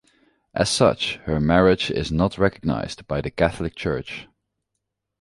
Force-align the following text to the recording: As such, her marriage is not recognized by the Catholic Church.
As 0.55 0.67
such, 0.67 1.17
her 1.25 1.39
marriage 1.39 1.91
is 1.91 2.11
not 2.11 2.39
recognized 2.39 3.05
by 3.05 3.21
the 3.21 3.29
Catholic 3.29 3.75
Church. 3.75 4.27